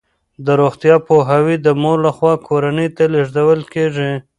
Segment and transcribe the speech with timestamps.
[0.45, 4.11] د روغتیا پوهاوی د مور لخوا کورنۍ ته لیږدول کیږي.